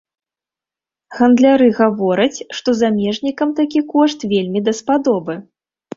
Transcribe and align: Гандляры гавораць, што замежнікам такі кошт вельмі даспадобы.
Гандляры 1.17 1.67
гавораць, 1.81 2.39
што 2.61 2.69
замежнікам 2.81 3.53
такі 3.61 3.79
кошт 3.95 4.19
вельмі 4.33 4.59
даспадобы. 4.71 5.33